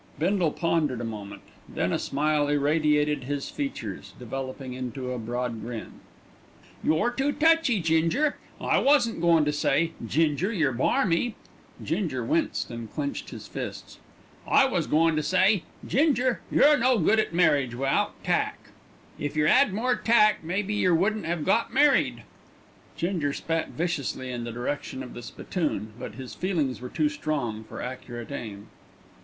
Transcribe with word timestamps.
Bindle 0.17 0.49
pondered 0.51 0.99
a 0.99 1.03
moment, 1.03 1.43
then 1.69 1.93
a 1.93 1.99
smile 1.99 2.47
irradiated 2.47 3.25
his 3.25 3.49
features, 3.51 4.15
developing 4.17 4.73
into 4.73 5.11
a 5.11 5.19
broad 5.19 5.61
grin. 5.61 5.99
"You're 6.83 7.11
too 7.11 7.31
touchy, 7.31 7.79
Ginger. 7.81 8.37
I 8.59 8.79
wasn't 8.79 9.21
goin' 9.21 9.45
to 9.45 9.53
say, 9.53 9.91
'Ginger, 10.03 10.51
you're 10.51 10.71
barmy.'" 10.71 11.35
Ginger 11.83 12.25
winced 12.25 12.71
and 12.71 12.91
clenched 12.91 13.29
his 13.29 13.47
fists. 13.47 13.99
"I 14.47 14.65
was 14.65 14.87
goin' 14.87 15.15
to 15.17 15.21
say, 15.21 15.65
'Ginger, 15.85 16.41
you're 16.49 16.79
no 16.79 16.97
good 16.97 17.19
at 17.19 17.31
marriage 17.31 17.75
wi'out 17.75 18.13
tack. 18.23 18.71
If 19.19 19.35
yer 19.35 19.45
'ad 19.45 19.71
more 19.71 19.95
tack 19.95 20.43
maybe 20.43 20.73
yer 20.73 20.95
wouldn't 20.95 21.27
'ave 21.27 21.43
got 21.43 21.71
married." 21.71 22.23
Ginger 22.97 23.33
spat 23.33 23.69
viciously 23.69 24.31
in 24.31 24.45
the 24.45 24.51
direction 24.51 25.03
of 25.03 25.13
the 25.13 25.21
spittoon, 25.21 25.93
but 25.99 26.15
his 26.15 26.33
feelings 26.33 26.81
were 26.81 26.89
too 26.89 27.07
strong 27.07 27.63
for 27.63 27.83
accurate 27.83 28.31
aim. 28.31 28.65